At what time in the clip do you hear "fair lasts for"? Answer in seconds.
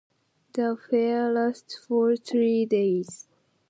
0.89-2.15